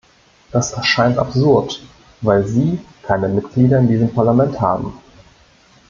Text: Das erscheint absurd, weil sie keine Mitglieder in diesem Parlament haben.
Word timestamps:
Das 0.51 0.71
erscheint 0.73 1.19
absurd, 1.19 1.83
weil 2.21 2.43
sie 2.43 2.79
keine 3.03 3.27
Mitglieder 3.29 3.77
in 3.77 3.87
diesem 3.87 4.11
Parlament 4.11 4.59
haben. 4.59 4.99